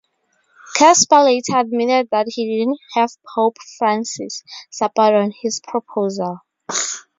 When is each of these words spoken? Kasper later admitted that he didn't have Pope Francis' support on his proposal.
Kasper 0.73 1.19
later 1.19 1.59
admitted 1.59 2.07
that 2.09 2.25
he 2.27 2.57
didn't 2.57 2.79
have 2.95 3.11
Pope 3.35 3.57
Francis' 3.77 4.43
support 4.71 5.13
on 5.13 5.31
his 5.43 5.59
proposal. 5.63 6.39